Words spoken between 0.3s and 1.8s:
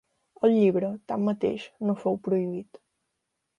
El llibre, tanmateix,